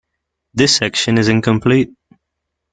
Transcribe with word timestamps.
This 0.55 0.77
section 0.77 1.19
is 1.19 1.27
incomplete. 1.27 1.91